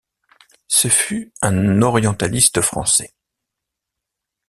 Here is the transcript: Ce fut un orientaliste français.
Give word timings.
Ce 0.67 0.87
fut 0.87 1.31
un 1.43 1.83
orientaliste 1.83 2.61
français. 2.61 3.13